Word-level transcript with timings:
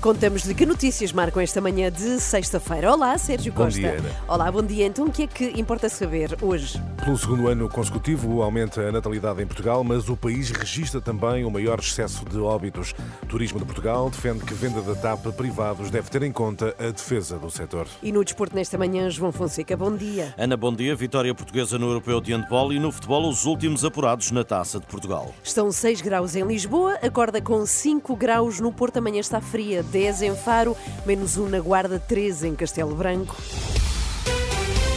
Contamos-lhe 0.00 0.54
que 0.54 0.64
notícias 0.64 1.12
marcam 1.12 1.42
esta 1.42 1.60
manhã 1.60 1.92
de 1.92 2.18
sexta-feira. 2.18 2.90
Olá, 2.90 3.18
Sérgio 3.18 3.52
Bom 3.52 3.64
Costa. 3.64 3.78
dia, 3.78 3.98
Ana. 3.98 4.08
Olá, 4.26 4.50
bom 4.50 4.62
dia. 4.62 4.86
Então, 4.86 5.04
o 5.04 5.12
que 5.12 5.24
é 5.24 5.26
que 5.26 5.60
importa 5.60 5.90
saber 5.90 6.38
hoje? 6.40 6.80
Pelo 7.04 7.18
segundo 7.18 7.48
ano 7.48 7.68
consecutivo, 7.68 8.40
aumenta 8.40 8.80
a 8.80 8.90
natalidade 8.90 9.42
em 9.42 9.46
Portugal, 9.46 9.84
mas 9.84 10.08
o 10.08 10.16
país 10.16 10.50
registra 10.50 11.02
também 11.02 11.44
o 11.44 11.50
maior 11.50 11.78
excesso 11.80 12.24
de 12.24 12.38
óbitos. 12.38 12.94
Turismo 13.28 13.58
de 13.58 13.66
Portugal 13.66 14.08
defende 14.08 14.42
que 14.42 14.54
venda 14.54 14.80
da 14.80 14.94
TAP 14.94 15.26
a 15.26 15.32
privados 15.32 15.90
deve 15.90 16.08
ter 16.08 16.22
em 16.22 16.32
conta 16.32 16.74
a 16.78 16.90
defesa 16.90 17.36
do 17.36 17.50
setor. 17.50 17.86
E 18.02 18.10
no 18.10 18.24
desporto 18.24 18.56
nesta 18.56 18.78
manhã, 18.78 19.10
João 19.10 19.32
Fonseca, 19.32 19.76
bom 19.76 19.94
dia. 19.94 20.34
Ana, 20.38 20.56
bom 20.56 20.74
dia. 20.74 20.96
Vitória 20.96 21.34
portuguesa 21.34 21.78
no 21.78 21.88
Europeu 21.88 22.22
de 22.22 22.32
Handball 22.32 22.72
e 22.72 22.78
no 22.78 22.90
futebol 22.90 23.28
os 23.28 23.44
últimos 23.44 23.84
apurados 23.84 24.30
na 24.30 24.44
Taça 24.44 24.80
de 24.80 24.86
Portugal. 24.86 25.34
Estão 25.44 25.70
6 25.70 26.00
graus 26.00 26.34
em 26.34 26.46
Lisboa, 26.46 26.94
acorda 27.02 27.42
com 27.42 27.66
5 27.66 28.16
graus 28.16 28.60
no 28.60 28.72
Porto, 28.72 28.96
amanhã 28.96 29.20
está 29.20 29.42
fria, 29.42 29.82
10 29.90 30.22
em 30.22 30.36
Faro, 30.36 30.76
menos 31.04 31.36
1 31.36 31.48
na 31.48 31.60
Guarda, 31.60 31.98
13 31.98 32.48
em 32.48 32.54
Castelo 32.54 32.94
Branco. 32.94 33.36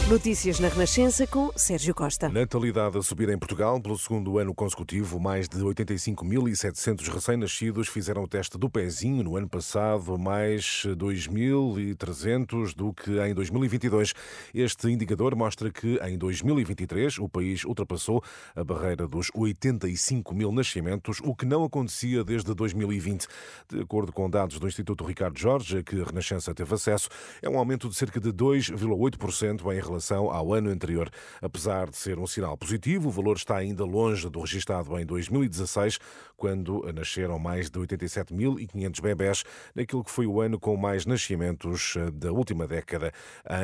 Notícias 0.06 0.60
na 0.60 0.68
Renascença 0.68 1.26
com 1.26 1.50
Sérgio 1.56 1.94
Costa. 1.94 2.28
Natalidade 2.28 2.98
a 2.98 3.02
subir 3.02 3.30
em 3.30 3.38
Portugal 3.38 3.80
pelo 3.80 3.96
segundo 3.96 4.36
ano 4.36 4.54
consecutivo. 4.54 5.18
Mais 5.18 5.48
de 5.48 5.56
85.700 5.56 7.08
recém-nascidos 7.08 7.88
fizeram 7.88 8.22
o 8.22 8.28
teste 8.28 8.58
do 8.58 8.68
pezinho 8.68 9.24
no 9.24 9.34
ano 9.34 9.48
passado, 9.48 10.18
mais 10.18 10.84
2.300 10.86 12.74
do 12.74 12.92
que 12.92 13.18
em 13.18 13.32
2022. 13.32 14.12
Este 14.52 14.90
indicador 14.90 15.34
mostra 15.34 15.70
que 15.70 15.98
em 16.02 16.18
2023 16.18 17.18
o 17.18 17.26
país 17.26 17.64
ultrapassou 17.64 18.22
a 18.54 18.62
barreira 18.62 19.08
dos 19.08 19.30
85 19.34 20.34
mil 20.34 20.52
nascimentos, 20.52 21.18
o 21.24 21.34
que 21.34 21.46
não 21.46 21.64
acontecia 21.64 22.22
desde 22.22 22.52
2020. 22.52 23.26
De 23.70 23.80
acordo 23.80 24.12
com 24.12 24.28
dados 24.28 24.58
do 24.58 24.68
Instituto 24.68 25.02
Ricardo 25.02 25.38
Jorge, 25.38 25.78
a 25.78 25.82
que 25.82 25.98
a 25.98 26.04
Renascença 26.04 26.54
teve 26.54 26.74
acesso, 26.74 27.08
é 27.40 27.48
um 27.48 27.58
aumento 27.58 27.88
de 27.88 27.94
cerca 27.94 28.20
de 28.20 28.30
2,8% 28.30 29.72
em 29.72 29.80
relação 29.80 29.93
ao 30.30 30.52
ano 30.52 30.70
anterior. 30.70 31.10
Apesar 31.40 31.90
de 31.90 31.96
ser 31.96 32.18
um 32.18 32.26
sinal 32.26 32.56
positivo, 32.56 33.08
o 33.08 33.12
valor 33.12 33.36
está 33.36 33.56
ainda 33.56 33.84
longe 33.84 34.28
do 34.28 34.40
registado 34.40 34.98
em 34.98 35.06
2016, 35.06 35.98
quando 36.36 36.82
nasceram 36.94 37.38
mais 37.38 37.70
de 37.70 37.78
87.500 37.78 39.00
bebés, 39.00 39.44
naquilo 39.74 40.04
que 40.04 40.10
foi 40.10 40.26
o 40.26 40.40
ano 40.40 40.58
com 40.58 40.76
mais 40.76 41.06
nascimentos 41.06 41.94
eh, 41.96 42.10
da 42.10 42.32
última 42.32 42.66
década 42.66 43.12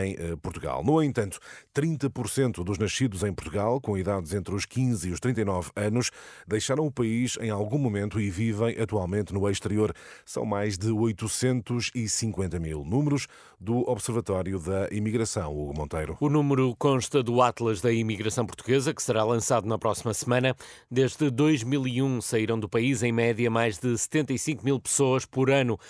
em 0.02 0.14
eh, 0.14 0.36
Portugal. 0.40 0.82
No 0.84 1.02
entanto, 1.02 1.38
30% 1.74 2.64
dos 2.64 2.78
nascidos 2.78 3.22
em 3.22 3.32
Portugal, 3.32 3.80
com 3.80 3.96
idades 3.98 4.32
entre 4.32 4.54
os 4.54 4.64
15 4.64 5.08
e 5.08 5.12
os 5.12 5.20
39 5.20 5.70
anos, 5.76 6.10
deixaram 6.46 6.86
o 6.86 6.90
país 6.90 7.36
em 7.40 7.50
algum 7.50 7.78
momento 7.78 8.20
e 8.20 8.30
vivem 8.30 8.80
atualmente 8.80 9.32
no 9.32 9.48
exterior. 9.48 9.92
São 10.24 10.44
mais 10.44 10.78
de 10.78 10.90
850 10.90 12.58
mil 12.58 12.84
números 12.84 13.26
do 13.60 13.88
Observatório 13.88 14.58
da 14.58 14.88
Imigração, 14.90 15.52
Hugo 15.52 15.74
Monteiro. 15.76 16.16
O 16.20 16.28
número 16.28 16.76
consta 16.76 17.22
do 17.22 17.40
Atlas 17.40 17.80
da 17.80 17.90
Imigração 17.90 18.44
Portuguesa, 18.44 18.92
que 18.92 19.02
será 19.02 19.24
lançado 19.24 19.66
na 19.66 19.78
próxima 19.78 20.12
semana. 20.12 20.54
Desde 20.90 21.30
2001 21.30 22.20
saíram 22.20 22.60
do 22.60 22.68
país, 22.68 23.02
em 23.02 23.10
média, 23.10 23.50
mais 23.50 23.78
de 23.78 23.96
75 23.96 24.62
mil 24.62 24.78
pessoas 24.78 25.24
por 25.24 25.50
ano. 25.50 25.80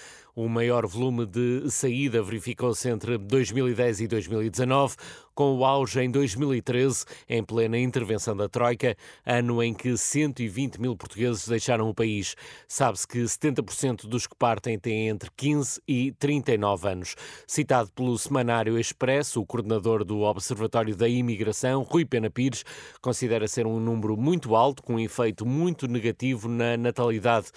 O 0.40 0.48
maior 0.48 0.86
volume 0.86 1.26
de 1.26 1.70
saída 1.70 2.22
verificou-se 2.22 2.88
entre 2.88 3.18
2010 3.18 4.00
e 4.00 4.08
2019, 4.08 4.96
com 5.34 5.58
o 5.58 5.66
auge 5.66 6.00
em 6.00 6.10
2013, 6.10 7.04
em 7.28 7.44
plena 7.44 7.78
intervenção 7.78 8.34
da 8.34 8.48
Troika, 8.48 8.96
ano 9.26 9.62
em 9.62 9.74
que 9.74 9.98
120 9.98 10.80
mil 10.80 10.96
portugueses 10.96 11.46
deixaram 11.46 11.90
o 11.90 11.94
país. 11.94 12.36
Sabe-se 12.66 13.06
que 13.06 13.18
70% 13.18 14.06
dos 14.06 14.26
que 14.26 14.34
partem 14.34 14.78
têm 14.78 15.08
entre 15.08 15.30
15 15.36 15.82
e 15.86 16.12
39 16.12 16.88
anos. 16.88 17.16
Citado 17.46 17.92
pelo 17.92 18.16
Semanário 18.18 18.78
Expresso, 18.78 19.42
o 19.42 19.46
coordenador 19.46 20.06
do 20.06 20.20
Observatório 20.20 20.96
da 20.96 21.06
Imigração, 21.06 21.82
Rui 21.82 22.06
Pena 22.06 22.30
Pires, 22.30 22.64
considera 23.02 23.46
ser 23.46 23.66
um 23.66 23.78
número 23.78 24.16
muito 24.16 24.56
alto, 24.56 24.82
com 24.82 24.94
um 24.94 25.00
efeito 25.00 25.44
muito 25.44 25.86
negativo 25.86 26.48
na 26.48 26.78
natalidade. 26.78 27.48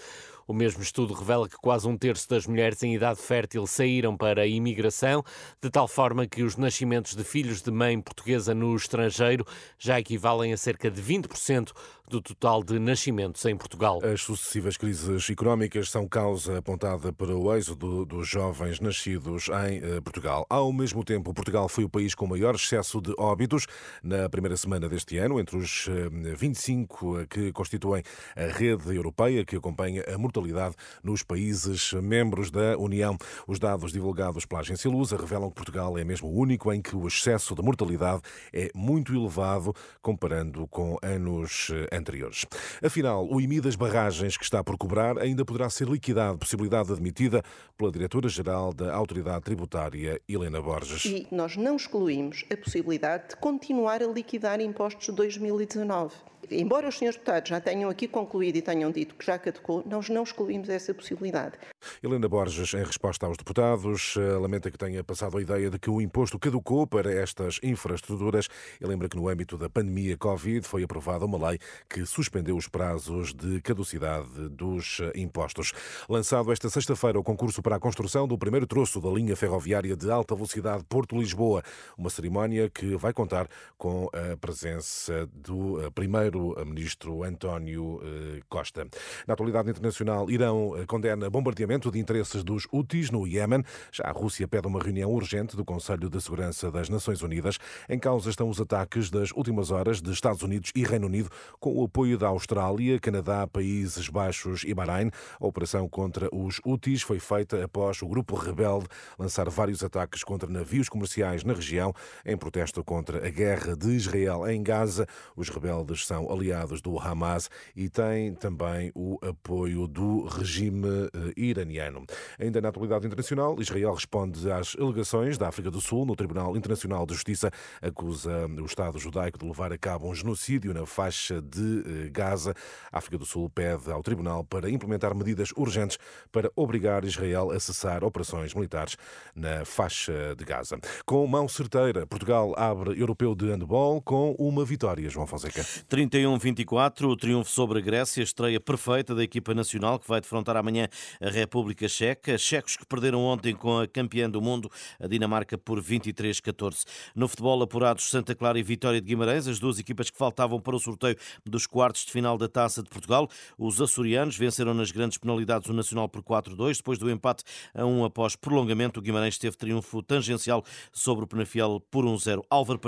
O 0.47 0.53
mesmo 0.53 0.83
estudo 0.83 1.13
revela 1.13 1.47
que 1.47 1.55
quase 1.55 1.87
um 1.87 1.97
terço 1.97 2.29
das 2.29 2.45
mulheres 2.45 2.83
em 2.83 2.95
idade 2.95 3.19
fértil 3.21 3.65
saíram 3.65 4.17
para 4.17 4.41
a 4.41 4.47
imigração, 4.47 5.23
de 5.61 5.69
tal 5.69 5.87
forma 5.87 6.27
que 6.27 6.43
os 6.43 6.57
nascimentos 6.57 7.15
de 7.15 7.23
filhos 7.23 7.61
de 7.61 7.71
mãe 7.71 7.99
portuguesa 8.01 8.53
no 8.53 8.75
estrangeiro 8.75 9.45
já 9.79 9.99
equivalem 9.99 10.51
a 10.51 10.57
cerca 10.57 10.91
de 10.91 11.01
20% 11.01 11.71
do 12.13 12.21
total 12.21 12.63
de 12.63 12.77
nascimentos 12.77 13.43
em 13.45 13.57
Portugal. 13.57 13.99
As 14.03 14.21
sucessivas 14.21 14.77
crises 14.77 15.27
económicas 15.31 15.89
são 15.89 16.07
causa 16.07 16.59
apontada 16.59 17.11
para 17.11 17.35
o 17.35 17.51
êxodo 17.55 18.05
dos 18.05 18.27
jovens 18.27 18.79
nascidos 18.79 19.49
em 19.67 19.77
eh, 19.77 19.99
Portugal. 19.99 20.45
Ao 20.47 20.71
mesmo 20.71 21.03
tempo, 21.03 21.33
Portugal 21.33 21.67
foi 21.67 21.83
o 21.83 21.89
país 21.89 22.13
com 22.13 22.27
maior 22.27 22.53
excesso 22.53 23.01
de 23.01 23.15
óbitos 23.17 23.65
na 24.03 24.29
primeira 24.29 24.55
semana 24.55 24.87
deste 24.87 25.17
ano, 25.17 25.39
entre 25.39 25.57
os 25.57 25.87
eh, 25.87 26.35
25 26.35 27.25
que 27.25 27.51
constituem 27.51 28.03
a 28.35 28.45
rede 28.55 28.95
europeia 28.95 29.43
que 29.43 29.55
acompanha 29.55 30.03
a 30.13 30.15
mortalidade 30.15 30.75
nos 31.03 31.23
países 31.23 31.93
membros 31.93 32.51
da 32.51 32.77
União. 32.77 33.17
Os 33.47 33.57
dados 33.57 33.91
divulgados 33.91 34.45
pela 34.45 34.61
agência 34.61 34.87
Lusa 34.87 35.17
revelam 35.17 35.49
que 35.49 35.55
Portugal 35.55 35.97
é 35.97 36.03
mesmo 36.03 36.29
o 36.29 36.37
único 36.37 36.71
em 36.71 36.79
que 36.79 36.95
o 36.95 37.07
excesso 37.07 37.55
de 37.55 37.63
mortalidade 37.63 38.21
é 38.53 38.69
muito 38.75 39.15
elevado 39.15 39.73
comparando 39.99 40.67
com 40.67 40.99
anos 41.01 41.71
eh, 41.73 42.02
anteriores. 42.03 42.45
Afinal, 42.83 43.27
o 43.27 43.39
IMI 43.39 43.61
das 43.61 43.75
barragens 43.75 44.37
que 44.37 44.43
está 44.43 44.63
por 44.63 44.77
cobrar 44.77 45.17
ainda 45.17 45.45
poderá 45.45 45.69
ser 45.69 45.87
liquidado, 45.87 46.37
possibilidade 46.37 46.91
admitida 46.91 47.41
pela 47.77 47.91
Diretora-Geral 47.91 48.73
da 48.73 48.93
Autoridade 48.93 49.41
Tributária, 49.41 50.21
Helena 50.27 50.61
Borges. 50.61 51.05
E 51.05 51.27
nós 51.31 51.55
não 51.55 51.75
excluímos 51.75 52.45
a 52.51 52.57
possibilidade 52.57 53.29
de 53.29 53.35
continuar 53.37 54.03
a 54.03 54.07
liquidar 54.07 54.59
impostos 54.59 55.05
de 55.05 55.11
2019. 55.13 56.13
Embora 56.51 56.87
os 56.87 56.97
senhores 56.97 57.17
deputados 57.17 57.49
já 57.49 57.59
tenham 57.59 57.89
aqui 57.89 58.07
concluído 58.07 58.57
e 58.57 58.61
tenham 58.61 58.91
dito 58.91 59.15
que 59.15 59.25
já 59.25 59.37
caducou, 59.37 59.83
nós 59.85 60.09
não 60.09 60.23
excluímos 60.23 60.69
essa 60.69 60.93
possibilidade. 60.93 61.57
Helena 62.01 62.27
Borges, 62.27 62.73
em 62.73 62.83
resposta 62.83 63.25
aos 63.25 63.37
deputados, 63.37 64.15
eh, 64.17 64.21
lamenta 64.37 64.71
que 64.71 64.77
tenha 64.77 65.03
passado 65.03 65.37
a 65.37 65.41
ideia 65.41 65.69
de 65.69 65.79
que 65.79 65.89
o 65.89 66.01
imposto 66.01 66.39
caducou 66.39 66.87
para 66.87 67.11
estas 67.13 67.59
infraestruturas 67.63 68.47
e 68.79 68.85
lembra 68.85 69.09
que 69.09 69.17
no 69.17 69.27
âmbito 69.27 69.57
da 69.57 69.69
pandemia 69.69 70.17
Covid 70.17 70.67
foi 70.67 70.83
aprovada 70.83 71.25
uma 71.25 71.49
lei 71.49 71.59
que 71.89 72.05
suspendeu 72.05 72.55
os 72.55 72.67
prazos 72.67 73.33
de 73.33 73.61
caducidade 73.61 74.49
dos 74.49 74.99
eh, 75.01 75.19
impostos. 75.19 75.73
Lançado 76.09 76.51
esta 76.51 76.69
sexta-feira 76.69 77.19
o 77.19 77.23
concurso 77.23 77.61
para 77.61 77.75
a 77.75 77.79
construção 77.79 78.27
do 78.27 78.37
primeiro 78.37 78.67
troço 78.67 78.99
da 78.99 79.09
linha 79.09 79.35
ferroviária 79.35 79.95
de 79.95 80.09
alta 80.09 80.35
velocidade 80.35 80.83
Porto-Lisboa, 80.83 81.63
uma 81.97 82.09
cerimónia 82.09 82.69
que 82.69 82.95
vai 82.95 83.13
contar 83.13 83.47
com 83.77 84.09
a 84.13 84.37
presença 84.37 85.27
do 85.33 85.81
eh, 85.83 85.89
primeiro 86.33 86.53
primeiro-ministro 86.53 87.23
António 87.23 88.01
eh, 88.03 88.41
Costa. 88.49 88.87
Na 89.27 89.33
atualidade 89.33 89.69
internacional, 89.69 90.29
Irão 90.29 90.75
eh, 90.77 90.85
condena 90.85 91.29
bombardeamento 91.29 91.91
de 91.91 91.99
interesses 91.99 92.43
dos 92.43 92.67
Houthis 92.71 93.11
no 93.11 93.27
Iémen. 93.27 93.63
Já 93.91 94.05
a 94.05 94.11
Rússia 94.11 94.47
pede 94.47 94.67
uma 94.67 94.81
reunião 94.81 95.11
urgente 95.11 95.55
do 95.55 95.63
Conselho 95.63 96.09
de 96.09 96.19
Segurança 96.21 96.71
das 96.71 96.89
Nações 96.89 97.21
Unidas. 97.21 97.57
Em 97.87 97.99
causa 97.99 98.29
estão 98.29 98.49
os 98.49 98.59
ataques 98.59 99.09
das 99.09 99.31
últimas 99.31 99.71
horas 99.71 100.01
de 100.01 100.11
Estados 100.11 100.41
Unidos 100.41 100.71
e 100.75 100.83
Reino 100.83 101.07
Unido, 101.07 101.29
com 101.59 101.73
o 101.79 101.85
apoio 101.85 102.17
da 102.17 102.27
Austrália, 102.27 102.99
Canadá, 102.99 103.47
Países 103.47 104.09
Baixos 104.09 104.63
e 104.65 104.73
Bahrein. 104.73 105.09
A 105.39 105.45
operação 105.45 105.87
contra 105.87 106.27
os 106.33 106.59
Houthis 106.65 107.01
foi 107.01 107.19
feita 107.19 107.63
após 107.63 108.01
o 108.01 108.07
grupo 108.07 108.35
rebelde 108.35 108.87
lançar 109.17 109.49
vários 109.49 109.83
ataques 109.83 110.23
contra 110.23 110.49
navios 110.49 110.89
comerciais 110.89 111.43
na 111.43 111.53
região, 111.53 111.93
em 112.25 112.35
protesto 112.35 112.83
contra 112.83 113.25
a 113.25 113.29
guerra 113.29 113.75
de 113.75 113.89
Israel 113.89 114.47
em 114.47 114.61
Gaza. 114.63 115.07
Os 115.35 115.49
rebeldes 115.49 116.05
são 116.05 116.22
aliados 116.31 116.81
do 116.81 116.99
Hamas 116.99 117.49
e 117.75 117.89
têm 117.89 118.33
também 118.33 118.91
o 118.95 119.17
apoio 119.21 119.87
do 119.87 120.25
regime 120.25 121.09
eh, 121.13 121.33
iraniano. 121.35 122.05
Ainda 122.39 122.61
na 122.61 122.69
atualidade 122.69 123.05
internacional, 123.05 123.55
Israel 123.59 123.93
responde 123.93 124.51
às 124.51 124.75
alegações 124.79 125.37
da 125.37 125.47
África 125.47 125.71
do 125.71 125.81
Sul 125.81 126.05
no 126.05 126.15
Tribunal 126.15 126.55
Internacional 126.57 127.05
de 127.05 127.13
Justiça, 127.13 127.51
acusa 127.81 128.47
o 128.47 128.65
Estado 128.65 128.97
judaico 128.99 129.37
de 129.37 129.45
levar 129.45 129.71
a 129.71 129.77
cabo 129.77 130.09
um 130.09 130.15
genocídio 130.15 130.73
na 130.73 130.85
faixa 130.85 131.41
de 131.41 131.83
eh, 132.05 132.09
Gaza. 132.09 132.53
A 132.91 132.97
África 132.97 133.17
do 133.17 133.25
Sul 133.25 133.49
pede 133.49 133.91
ao 133.91 134.03
Tribunal 134.03 134.43
para 134.43 134.69
implementar 134.69 135.15
medidas 135.15 135.49
urgentes 135.55 135.97
para 136.31 136.51
obrigar 136.55 137.05
Israel 137.05 137.51
a 137.51 137.59
cessar 137.59 138.03
operações 138.03 138.53
militares 138.53 138.97
na 139.35 139.65
faixa 139.65 140.35
de 140.35 140.43
Gaza. 140.45 140.77
Com 141.05 141.25
mão 141.27 141.47
certeira, 141.47 142.05
Portugal 142.05 142.53
abre 142.57 142.99
europeu 142.99 143.35
de 143.35 143.49
handball 143.49 144.01
com 144.01 144.35
uma 144.37 144.65
vitória, 144.65 145.09
João 145.09 145.27
Fonseca. 145.27 145.65
30 145.87 146.12
31-24, 146.13 147.09
o 147.09 147.15
triunfo 147.15 147.49
sobre 147.49 147.79
a 147.79 147.81
Grécia, 147.81 148.21
estreia 148.21 148.59
perfeita 148.59 149.15
da 149.15 149.23
equipa 149.23 149.51
nacional 149.55 149.97
que 149.97 150.07
vai 150.07 150.21
defrontar 150.21 150.55
amanhã 150.55 150.87
a 151.19 151.27
República 151.27 151.89
Checa. 151.89 152.37
Checos 152.37 152.77
que 152.77 152.85
perderam 152.85 153.21
ontem 153.21 153.55
com 153.55 153.79
a 153.79 153.87
campeã 153.87 154.29
do 154.29 154.39
mundo, 154.39 154.69
a 154.99 155.07
Dinamarca, 155.07 155.57
por 155.57 155.81
23-14. 155.81 156.85
No 157.15 157.27
futebol, 157.27 157.63
apurados 157.63 158.11
Santa 158.11 158.35
Clara 158.35 158.59
e 158.59 158.61
Vitória 158.61 159.01
de 159.01 159.07
Guimarães, 159.07 159.47
as 159.47 159.57
duas 159.57 159.79
equipas 159.79 160.11
que 160.11 160.15
faltavam 160.15 160.61
para 160.61 160.75
o 160.75 160.79
sorteio 160.79 161.17
dos 161.43 161.65
quartos 161.65 162.05
de 162.05 162.11
final 162.11 162.37
da 162.37 162.47
Taça 162.47 162.83
de 162.83 162.91
Portugal. 162.91 163.27
Os 163.57 163.81
açorianos 163.81 164.37
venceram 164.37 164.75
nas 164.75 164.91
grandes 164.91 165.17
penalidades 165.17 165.67
o 165.67 165.73
Nacional 165.73 166.07
por 166.07 166.21
4-2, 166.21 166.77
depois 166.77 166.99
do 166.99 167.09
empate 167.09 167.43
a 167.73 167.87
um 167.87 168.05
após 168.05 168.35
prolongamento. 168.35 168.99
O 168.99 169.03
Guimarães 169.03 169.39
teve 169.39 169.57
triunfo 169.57 170.03
tangencial 170.03 170.63
sobre 170.91 171.25
o 171.25 171.27
Penafiel 171.27 171.83
por 171.89 172.05
1-0. 172.05 172.43
Álvaro 172.51 172.79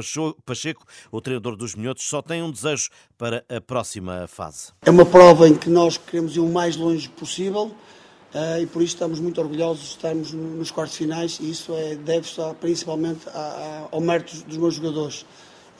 Pacheco, 0.45 0.85
o 1.11 1.19
treinador 1.19 1.55
dos 1.55 1.73
Minhotos, 1.73 2.05
só 2.05 2.21
tem 2.21 2.43
um 2.43 2.51
desejo 2.51 2.91
para 3.17 3.43
a 3.49 3.61
próxima 3.61 4.27
fase. 4.27 4.71
É 4.85 4.89
uma 4.89 5.05
prova 5.05 5.47
em 5.47 5.55
que 5.55 5.69
nós 5.69 5.97
queremos 5.97 6.35
ir 6.35 6.39
o 6.39 6.47
mais 6.47 6.75
longe 6.75 7.09
possível 7.09 7.71
uh, 8.33 8.61
e 8.61 8.65
por 8.65 8.81
isso 8.81 8.95
estamos 8.95 9.19
muito 9.19 9.39
orgulhosos 9.39 9.83
de 9.83 9.89
estarmos 9.89 10.33
nos 10.33 10.71
quartos 10.71 10.95
finais 10.95 11.39
e 11.39 11.49
isso 11.49 11.73
é, 11.73 11.95
deve-se 11.95 12.41
principalmente 12.59 13.27
a, 13.29 13.31
a, 13.31 13.87
ao 13.91 14.01
mérito 14.01 14.35
dos 14.45 14.57
meus 14.57 14.75
jogadores. 14.75 15.25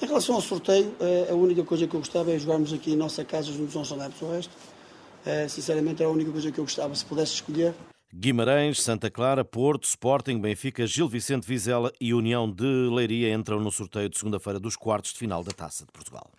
Em 0.02 0.06
relação 0.06 0.36
ao 0.36 0.42
sorteio, 0.42 0.88
uh, 1.00 1.32
a 1.32 1.36
única 1.36 1.64
coisa 1.64 1.88
que 1.88 1.96
eu 1.96 2.00
gostava 2.00 2.32
é 2.32 2.40
jogarmos 2.40 2.74
aqui 2.74 2.92
em 2.94 2.98
nossa 2.98 3.24
casa 3.24 3.52
juntos 3.52 3.76
aos 3.76 3.92
adeptos. 3.92 4.22
O 4.22 4.32
resto, 4.32 4.52
uh, 4.52 5.50
sinceramente, 5.50 6.02
era 6.02 6.10
a 6.10 6.14
única 6.14 6.32
coisa 6.32 6.52
que 6.52 6.60
eu 6.60 6.66
gostava, 6.66 6.94
se 6.96 7.06
pudesse 7.06 7.36
escolher. 7.36 7.74
Guimarães, 8.14 8.82
Santa 8.82 9.10
Clara, 9.10 9.44
Porto, 9.44 9.84
Sporting, 9.84 10.40
Benfica, 10.40 10.88
Gil 10.88 11.08
Vicente 11.08 11.46
Vizela 11.46 11.92
e 12.00 12.14
União 12.14 12.50
de 12.50 12.64
Leiria 12.64 13.34
entram 13.34 13.60
no 13.60 13.72
sorteio 13.72 14.10
de 14.10 14.18
segunda-feira 14.18 14.58
dos 14.60 14.78
quartos 14.78 15.12
de 15.12 15.20
final 15.20 15.44
da 15.44 15.52
Taça 15.52 15.86
de 15.86 15.92
Portugal 15.92 16.30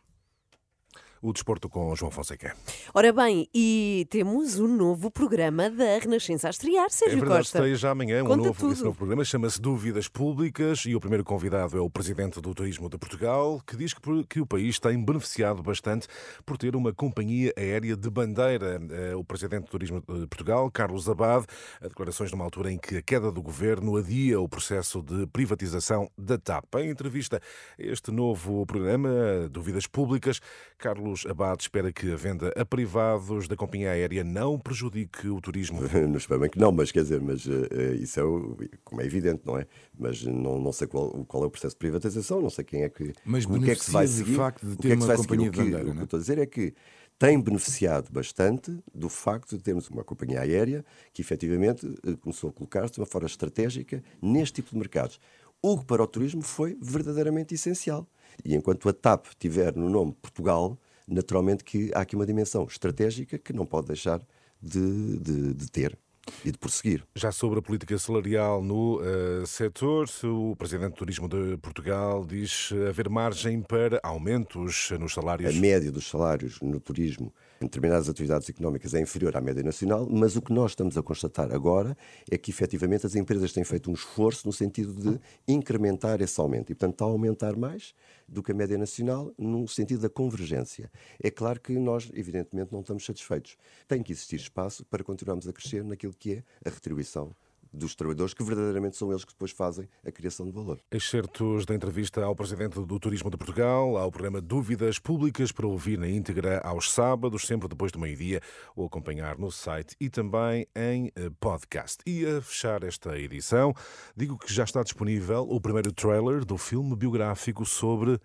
o 1.22 1.32
desporto 1.32 1.68
com 1.68 1.94
João 1.94 2.10
Fonseca. 2.10 2.54
Ora 2.94 3.12
bem, 3.12 3.48
e 3.54 4.06
temos 4.10 4.58
um 4.58 4.68
novo 4.68 5.10
programa 5.10 5.70
da 5.70 5.98
Renascença 5.98 6.48
a 6.48 6.50
estrear, 6.50 6.90
Sérgio 6.90 7.18
é 7.18 7.20
verdade, 7.20 7.40
Costa. 7.40 7.58
estreia 7.58 7.76
já 7.76 7.90
amanhã 7.90 8.22
um 8.22 8.36
novo, 8.36 8.72
esse 8.72 8.84
novo 8.84 8.96
programa, 8.96 9.24
chama-se 9.24 9.60
Dúvidas 9.60 10.08
Públicas 10.08 10.84
e 10.86 10.94
o 10.94 11.00
primeiro 11.00 11.24
convidado 11.24 11.76
é 11.76 11.80
o 11.80 11.90
Presidente 11.90 12.40
do 12.40 12.54
Turismo 12.54 12.88
de 12.88 12.98
Portugal, 12.98 13.60
que 13.66 13.76
diz 13.76 13.94
que, 13.94 14.00
que 14.28 14.40
o 14.40 14.46
país 14.46 14.78
tem 14.78 15.02
beneficiado 15.02 15.62
bastante 15.62 16.06
por 16.44 16.56
ter 16.58 16.76
uma 16.76 16.92
companhia 16.92 17.52
aérea 17.56 17.96
de 17.96 18.10
bandeira. 18.10 18.80
Eh, 18.90 19.14
o 19.14 19.24
Presidente 19.24 19.64
do 19.64 19.70
Turismo 19.70 20.00
de 20.00 20.26
Portugal, 20.26 20.70
Carlos 20.70 21.08
Abad, 21.08 21.44
a 21.80 21.88
declarações 21.88 22.30
numa 22.30 22.44
altura 22.44 22.72
em 22.72 22.78
que 22.78 22.96
a 22.96 23.02
queda 23.02 23.30
do 23.30 23.42
governo 23.42 23.96
adia 23.96 24.40
o 24.40 24.48
processo 24.48 25.02
de 25.02 25.26
privatização 25.26 26.10
da 26.16 26.38
TAP. 26.38 26.74
Em 26.76 26.90
entrevista 26.90 27.40
a 27.78 27.82
este 27.82 28.10
novo 28.10 28.64
programa, 28.66 29.08
Dúvidas 29.50 29.86
Públicas, 29.86 30.40
Carlos 30.78 31.05
Carlos 31.06 31.24
Abad 31.24 31.60
espera 31.60 31.92
que 31.92 32.12
a 32.12 32.16
venda 32.16 32.52
a 32.56 32.64
privados 32.64 33.46
da 33.46 33.54
companhia 33.54 33.92
aérea 33.92 34.24
não 34.24 34.58
prejudique 34.58 35.28
o 35.28 35.40
turismo. 35.40 35.80
não 36.08 36.16
espero 36.16 36.40
bem 36.40 36.50
que 36.50 36.58
não, 36.58 36.72
mas 36.72 36.90
quer 36.90 37.02
dizer, 37.02 37.20
mas 37.20 37.46
uh, 37.46 37.68
isso 38.00 38.18
é, 38.18 38.24
o, 38.24 38.56
como 38.82 39.00
é 39.00 39.06
evidente, 39.06 39.42
não 39.44 39.56
é? 39.56 39.68
Mas 39.96 40.24
não, 40.24 40.58
não 40.58 40.72
sei 40.72 40.88
qual, 40.88 41.10
qual 41.26 41.44
é 41.44 41.46
o 41.46 41.50
processo 41.50 41.76
de 41.76 41.78
privatização, 41.78 42.40
não 42.40 42.50
sei 42.50 42.64
quem 42.64 42.82
é 42.82 42.88
que. 42.88 43.12
Mas 43.24 43.44
o 43.44 43.60
que 43.60 43.70
é 43.70 43.76
que 43.76 43.84
se 43.84 43.92
vai 43.92 44.04
seguir. 44.08 44.34
facto 44.34 44.66
de 44.66 44.76
ter 44.76 44.92
é 44.92 44.94
uma 44.96 45.16
companhia 45.16 45.48
de 45.48 45.56
bandeira, 45.56 45.82
o, 45.82 45.84
que, 45.84 45.90
o 45.90 45.94
que 45.94 46.00
eu 46.00 46.04
estou 46.04 46.16
a 46.16 46.20
dizer 46.20 46.38
é 46.38 46.46
que 46.46 46.74
tem 47.16 47.40
beneficiado 47.40 48.10
bastante 48.10 48.76
do 48.92 49.08
facto 49.08 49.56
de 49.56 49.62
termos 49.62 49.88
uma 49.88 50.02
companhia 50.02 50.40
aérea 50.40 50.84
que 51.12 51.22
efetivamente 51.22 51.86
eh, 52.04 52.16
começou 52.20 52.50
a 52.50 52.52
colocar-se 52.52 52.94
de 52.94 53.00
uma 53.00 53.06
forma 53.06 53.28
estratégica 53.28 54.02
neste 54.20 54.56
tipo 54.56 54.70
de 54.70 54.76
mercados. 54.76 55.20
O 55.62 55.78
que 55.78 55.84
para 55.84 56.02
o 56.02 56.06
turismo 56.06 56.42
foi 56.42 56.76
verdadeiramente 56.82 57.54
essencial. 57.54 58.08
E 58.44 58.56
enquanto 58.56 58.88
a 58.88 58.92
TAP 58.92 59.26
tiver 59.38 59.74
no 59.76 59.88
nome 59.88 60.12
Portugal, 60.20 60.76
naturalmente 61.06 61.64
que 61.64 61.90
há 61.94 62.00
aqui 62.00 62.16
uma 62.16 62.26
dimensão 62.26 62.64
estratégica 62.64 63.38
que 63.38 63.52
não 63.52 63.64
pode 63.64 63.88
deixar 63.88 64.20
de, 64.60 65.18
de, 65.18 65.54
de 65.54 65.70
ter 65.70 65.98
e 66.44 66.50
de 66.50 66.58
prosseguir. 66.58 67.04
Já 67.14 67.30
sobre 67.30 67.58
a 67.58 67.62
política 67.62 67.96
salarial 67.98 68.62
no 68.62 69.00
uh, 69.00 69.46
setor, 69.46 70.08
o 70.24 70.56
Presidente 70.56 70.90
do 70.90 70.96
Turismo 70.96 71.28
de 71.28 71.56
Portugal 71.58 72.24
diz 72.24 72.70
haver 72.88 73.08
margem 73.08 73.62
para 73.62 74.00
aumentos 74.02 74.90
nos 74.98 75.14
salários. 75.14 75.54
A 75.54 75.60
média 75.60 75.90
dos 75.90 76.08
salários 76.08 76.60
no 76.60 76.80
turismo 76.80 77.32
em 77.60 77.64
determinadas 77.64 78.08
atividades 78.08 78.48
económicas 78.50 78.92
é 78.92 79.00
inferior 79.00 79.36
à 79.36 79.40
média 79.40 79.62
nacional, 79.62 80.06
mas 80.10 80.36
o 80.36 80.42
que 80.42 80.52
nós 80.52 80.72
estamos 80.72 80.98
a 80.98 81.02
constatar 81.02 81.52
agora 81.54 81.96
é 82.30 82.36
que 82.36 82.50
efetivamente 82.50 83.06
as 83.06 83.14
empresas 83.14 83.52
têm 83.52 83.64
feito 83.64 83.90
um 83.90 83.94
esforço 83.94 84.46
no 84.46 84.52
sentido 84.52 84.92
de 84.92 85.18
incrementar 85.48 86.20
esse 86.20 86.38
aumento 86.40 86.70
e, 86.70 86.74
portanto, 86.74 86.92
está 86.92 87.04
a 87.04 87.08
aumentar 87.08 87.56
mais 87.56 87.94
do 88.28 88.42
que 88.42 88.52
a 88.52 88.54
média 88.54 88.76
nacional 88.76 89.32
no 89.38 89.66
sentido 89.68 90.02
da 90.02 90.08
convergência. 90.08 90.90
É 91.22 91.30
claro 91.30 91.60
que 91.60 91.72
nós, 91.78 92.10
evidentemente, 92.14 92.72
não 92.72 92.80
estamos 92.80 93.04
satisfeitos. 93.04 93.56
Tem 93.86 94.02
que 94.02 94.12
existir 94.12 94.36
espaço 94.36 94.84
para 94.86 95.04
continuarmos 95.04 95.46
a 95.48 95.52
crescer 95.52 95.84
naquilo 95.84 96.14
que 96.14 96.34
é 96.34 96.44
a 96.64 96.70
retribuição 96.70 97.34
dos 97.72 97.94
trabalhadores, 97.94 98.34
que 98.34 98.42
verdadeiramente 98.42 98.96
são 98.96 99.10
eles 99.10 99.24
que 99.24 99.32
depois 99.32 99.50
fazem 99.50 99.88
a 100.04 100.10
criação 100.10 100.46
de 100.46 100.52
valor. 100.52 100.80
Excertos 100.90 101.64
da 101.64 101.74
entrevista 101.74 102.24
ao 102.24 102.34
Presidente 102.34 102.80
do 102.80 102.98
Turismo 102.98 103.30
de 103.30 103.36
Portugal, 103.36 103.96
ao 103.96 104.10
programa 104.10 104.40
Dúvidas 104.40 104.98
Públicas, 104.98 105.52
para 105.52 105.66
ouvir 105.66 105.98
na 105.98 106.08
íntegra 106.08 106.60
aos 106.60 106.90
sábados, 106.92 107.46
sempre 107.46 107.68
depois 107.68 107.92
do 107.92 107.98
meio-dia, 107.98 108.40
ou 108.74 108.86
acompanhar 108.86 109.38
no 109.38 109.50
site 109.50 109.96
e 110.00 110.08
também 110.08 110.66
em 110.74 111.12
eh, 111.14 111.30
podcast. 111.40 111.98
E 112.06 112.24
a 112.26 112.40
fechar 112.40 112.82
esta 112.82 113.18
edição, 113.18 113.74
digo 114.16 114.38
que 114.38 114.52
já 114.52 114.64
está 114.64 114.82
disponível 114.82 115.46
o 115.48 115.60
primeiro 115.60 115.92
trailer 115.92 116.44
do 116.44 116.56
filme 116.58 116.94
biográfico 116.96 117.64
sobre 117.64 118.20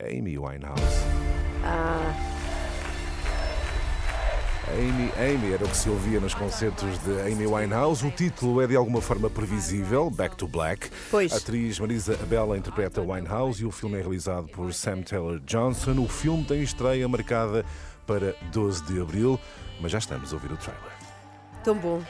Amy 0.00 0.38
Winehouse. 0.38 0.82
Ah. 1.62 2.33
Amy, 4.72 5.12
Amy 5.18 5.52
era 5.52 5.64
o 5.64 5.68
que 5.68 5.76
se 5.76 5.88
ouvia 5.90 6.18
nos 6.18 6.34
concertos 6.34 6.98
de 6.98 7.20
Amy 7.20 7.46
Winehouse. 7.46 8.06
O 8.06 8.10
título 8.10 8.62
é 8.62 8.66
de 8.66 8.74
alguma 8.76 9.00
forma 9.00 9.28
previsível, 9.28 10.10
Back 10.10 10.36
to 10.36 10.48
Black. 10.48 10.90
Pois. 11.10 11.32
A 11.32 11.36
atriz 11.36 11.78
Marisa 11.78 12.14
Abela 12.14 12.56
interpreta 12.56 13.02
Winehouse 13.02 13.62
e 13.62 13.66
o 13.66 13.70
filme 13.70 13.98
é 13.98 14.00
realizado 14.00 14.48
por 14.48 14.72
Sam 14.72 15.02
Taylor 15.02 15.38
Johnson. 15.40 16.00
O 16.00 16.08
filme 16.08 16.44
tem 16.44 16.62
estreia 16.62 17.06
marcada 17.06 17.64
para 18.06 18.34
12 18.52 18.84
de 18.84 19.00
abril, 19.00 19.38
mas 19.80 19.92
já 19.92 19.98
estamos 19.98 20.32
a 20.32 20.34
ouvir 20.34 20.52
o 20.52 20.56
trailer. 20.56 20.82
Tão 21.62 21.76
bom. 21.76 22.02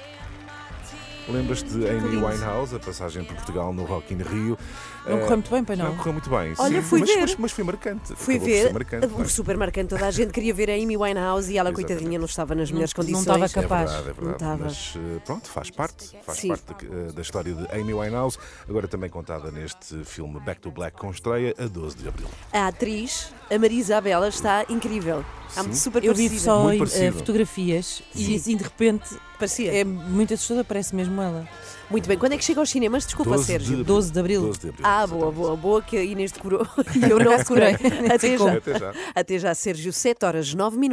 Lembras-te 1.28 1.70
de 1.70 1.88
Amy 1.88 2.16
Winehouse, 2.16 2.76
a 2.76 2.78
passagem 2.78 3.24
por 3.24 3.34
Portugal 3.36 3.72
no 3.72 3.84
Rock 3.84 4.12
in 4.12 4.18
Rio? 4.18 4.58
Não 5.06 5.18
correu 5.20 5.36
muito 5.36 5.50
bem, 5.50 5.64
para 5.64 5.76
não? 5.76 5.84
Não 5.86 5.96
correu 5.96 6.12
muito 6.12 6.28
bem. 6.28 6.54
Olha, 6.58 6.82
sim, 6.82 6.88
fui 6.88 7.00
mas, 7.00 7.08
ver. 7.08 7.20
Mas, 7.20 7.36
mas, 7.36 7.52
foi 7.52 7.64
marcante. 7.64 8.14
Fui 8.14 8.34
Acabou 8.34 8.54
ver. 8.54 8.72
Marcante, 8.72 9.06
um 9.06 9.28
super 9.28 9.56
marcante. 9.56 9.88
Toda 9.88 10.06
a 10.06 10.10
gente 10.10 10.32
queria 10.32 10.52
ver 10.52 10.70
a 10.70 10.74
Amy 10.74 10.96
Winehouse 10.96 11.50
e 11.50 11.56
ela, 11.56 11.70
Exatamente. 11.70 11.74
coitadinha, 11.74 12.18
não 12.18 12.26
estava 12.26 12.54
nas 12.54 12.70
melhores 12.70 12.92
não, 12.92 13.04
condições. 13.04 13.26
Não 13.26 13.44
estava 13.44 13.62
capaz. 13.62 13.90
É 13.90 14.02
verdade, 14.02 14.10
é 14.10 14.22
verdade. 14.22 14.44
Não 14.44 14.58
mas 14.58 14.94
eh, 14.96 15.20
pronto, 15.24 15.48
faz 15.48 15.70
parte. 15.70 16.16
Faz 16.22 16.38
Sim. 16.38 16.48
parte 16.48 16.74
de, 16.74 16.86
eh, 16.86 17.12
da 17.12 17.22
história 17.22 17.54
de 17.54 17.80
Amy 17.80 17.94
Winehouse, 17.94 18.38
agora 18.68 18.86
também 18.86 19.08
contada 19.08 19.50
neste 19.50 20.04
filme 20.04 20.40
Back 20.40 20.60
to 20.60 20.70
Black, 20.70 20.96
com 20.96 21.10
estreia 21.10 21.54
a 21.58 21.66
12 21.66 21.96
de 21.96 22.08
abril. 22.08 22.28
A 22.52 22.68
atriz, 22.68 23.32
a 23.50 23.58
Marisa 23.58 23.96
Abela, 23.96 24.28
está 24.28 24.64
incrível. 24.68 25.24
Sim. 25.62 25.74
super 25.74 26.04
Eu 26.04 26.14
vi 26.14 26.24
parecida. 26.28 26.50
só 26.52 26.62
Muito 26.62 26.94
eh, 26.94 27.12
fotografias 27.12 28.02
e 28.14 28.34
assim 28.36 28.56
de 28.56 28.64
repente 28.64 29.16
Parecia. 29.38 29.72
é 29.74 29.84
muito 29.84 30.32
assustador, 30.34 30.64
parece 30.64 30.94
mesmo 30.94 31.20
ela. 31.20 31.46
Muito 31.90 32.08
bem. 32.08 32.16
Quando 32.16 32.32
é 32.32 32.38
que 32.38 32.44
chega 32.44 32.60
aos 32.60 32.70
cinemas? 32.70 33.04
Desculpa, 33.04 33.32
12 33.32 33.44
Sérgio. 33.44 33.66
de 33.68 33.72
abril. 33.74 33.84
12 33.84 34.12
de 34.12 34.18
abril. 34.20 34.40
12 34.42 34.58
de 34.60 34.68
abril. 34.70 34.84
Ah, 34.86 35.06
boa, 35.06 35.30
boa, 35.30 35.56
boa, 35.56 35.82
que 35.82 35.96
a 35.96 36.02
Inês 36.02 36.32
decorou 36.32 36.66
e 36.96 37.10
eu 37.10 37.18
não 37.18 37.36
decorei. 37.36 37.74
Até 38.12 38.38
já. 38.38 38.52
Até 38.54 38.78
já. 38.78 38.92
Até 39.14 39.38
já, 39.38 39.54
Sérgio. 39.54 39.92
7 39.92 40.24
horas, 40.24 40.54
9 40.54 40.78
minutos. 40.78 40.92